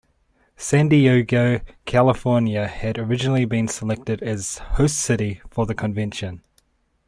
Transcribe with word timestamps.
San 0.57 0.89
Diego, 0.89 1.59
California, 1.85 2.67
had 2.67 2.97
originally 2.97 3.45
been 3.45 3.67
selected 3.67 4.23
as 4.23 4.57
host 4.57 4.97
city 4.97 5.41
for 5.51 5.67
the 5.67 5.75
convention. 5.75 6.41